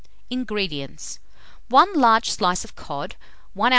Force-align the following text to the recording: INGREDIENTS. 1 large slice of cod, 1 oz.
INGREDIENTS. 0.31 1.19
1 1.69 1.93
large 1.93 2.31
slice 2.31 2.63
of 2.63 2.75
cod, 2.75 3.15
1 3.53 3.67
oz. 3.69 3.69